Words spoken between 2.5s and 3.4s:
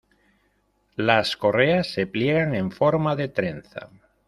en forma de